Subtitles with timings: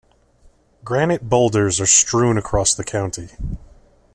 [0.83, 3.29] Granite boulders are strewn across the county.